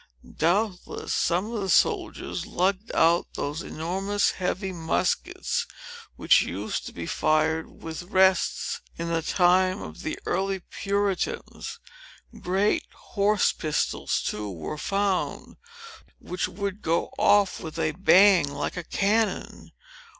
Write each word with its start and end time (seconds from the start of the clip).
Doubtless, 0.35 1.13
some 1.13 1.51
of 1.53 1.61
the 1.61 1.69
soldiers 1.69 2.47
lugged 2.47 2.91
out 2.95 3.27
those 3.35 3.61
enormous, 3.61 4.31
heavy 4.31 4.71
muskets, 4.73 5.67
which 6.15 6.41
used 6.41 6.87
to 6.87 6.91
be 6.91 7.05
fired 7.05 7.83
with 7.83 8.01
rests, 8.01 8.81
in 8.97 9.09
the 9.09 9.21
time 9.21 9.79
of 9.79 10.01
the 10.01 10.17
early 10.25 10.61
Puritans. 10.71 11.77
Great 12.39 12.87
horse 13.11 13.51
pistols, 13.51 14.23
too, 14.25 14.49
were 14.49 14.75
found, 14.79 15.57
which 16.17 16.47
would 16.47 16.81
go 16.81 17.11
off 17.19 17.59
with 17.59 17.77
a 17.77 17.91
bang 17.91 18.51
like 18.51 18.77
a 18.77 18.83
cannon. 18.83 19.71